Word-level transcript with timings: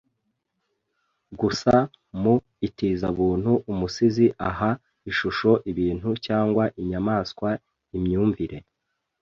Gusa 1.39 1.73
mu 2.21 2.35
itizabuntu 2.67 3.51
umusizi 3.71 4.25
aha 4.49 4.69
ishusho 5.11 5.51
ibintu 5.71 6.09
cyangwa 6.25 6.63
inyamaswa 6.81 7.49
imyumvire 7.97 8.57